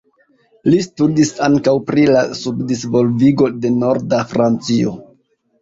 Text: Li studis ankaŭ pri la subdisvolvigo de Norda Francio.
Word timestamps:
Li 0.73 0.79
studis 0.85 1.33
ankaŭ 1.49 1.75
pri 1.91 2.05
la 2.15 2.23
subdisvolvigo 2.39 3.51
de 3.67 3.73
Norda 3.85 4.23
Francio. 4.33 4.97